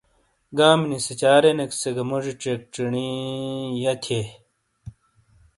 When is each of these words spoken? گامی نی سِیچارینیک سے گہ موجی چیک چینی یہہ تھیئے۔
گامی 0.57 0.85
نی 0.89 0.97
سِیچارینیک 1.05 1.71
سے 1.81 1.89
گہ 1.95 2.03
موجی 2.09 2.33
چیک 2.41 2.59
چینی 2.73 3.07
یہہ 3.83 3.95
تھیئے۔ 4.03 4.23